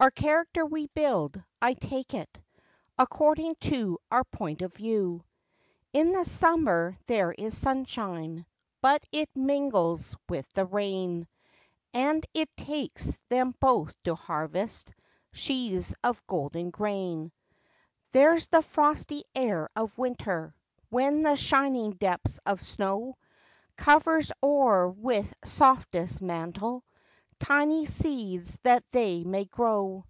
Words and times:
Our 0.00 0.10
character 0.10 0.66
we 0.66 0.88
build, 0.88 1.40
I 1.60 1.74
take 1.74 2.12
it 2.12 2.36
According 2.98 3.54
to 3.60 4.00
our 4.10 4.24
point 4.24 4.60
of 4.60 4.74
view. 4.74 5.22
In 5.92 6.10
the 6.12 6.24
summer 6.24 6.96
there 7.06 7.30
is 7.30 7.56
sunshine, 7.56 8.44
But 8.80 9.06
it 9.12 9.30
mingles 9.36 10.16
with 10.28 10.52
the 10.54 10.64
rain, 10.66 11.28
And 11.94 12.26
it 12.34 12.48
takes 12.56 13.16
them 13.28 13.54
both 13.60 13.94
to 14.02 14.16
harvest 14.16 14.92
Sheaves 15.34 15.94
of 16.02 16.26
golden 16.26 16.70
grain. 16.70 17.30
There's 18.10 18.46
the 18.48 18.62
frosty 18.62 19.22
air 19.36 19.68
of 19.76 19.96
winter, 19.96 20.56
When 20.88 21.22
the 21.22 21.36
shining 21.36 21.92
depths 21.92 22.40
of 22.44 22.60
snow 22.60 23.18
Covers 23.76 24.32
o'er 24.42 24.88
with 24.88 25.32
softest 25.44 26.20
mantle, 26.20 26.82
Tiny 27.40 27.86
seeds 27.86 28.56
that 28.62 28.84
they 28.92 29.24
may 29.24 29.44
grow. 29.46 30.04